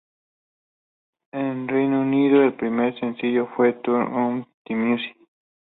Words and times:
En 1.31 1.67
Reino 1.67 2.01
Unido, 2.01 2.41
el 2.41 2.55
primer 2.55 2.99
sencillo 2.99 3.47
fue 3.55 3.73
"Turn 3.73 4.11
Up 4.39 4.47
the 4.65 4.73
Music". 4.75 5.15